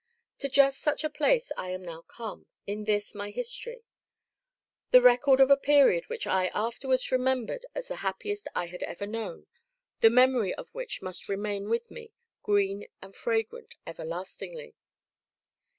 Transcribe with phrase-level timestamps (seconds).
[0.39, 3.83] To just such a place am I now come, in this, my history;
[4.89, 9.05] the record of a period which I, afterwards, remembered as the happiest I had ever
[9.05, 9.45] known,
[9.99, 14.73] the memory of which must remain with me, green and fragrant everlastingly.